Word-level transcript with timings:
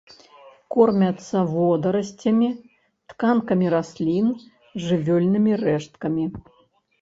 Кормяцца 0.75 1.37
водарасцямі, 1.51 2.49
тканкамі 3.13 3.67
раслін, 3.75 4.33
жывёльнымі 4.87 5.51
рэшткамі. 5.65 6.25